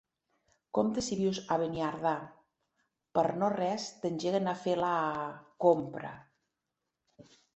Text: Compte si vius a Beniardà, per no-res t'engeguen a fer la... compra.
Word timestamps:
Compte 0.77 1.01
si 1.07 1.17
vius 1.19 1.39
a 1.55 1.57
Beniardà, 1.63 2.13
per 3.17 3.25
no-res 3.43 3.85
t'engeguen 4.05 4.51
a 4.53 4.57
fer 4.65 4.75
la... 4.87 4.95
compra. 5.67 6.15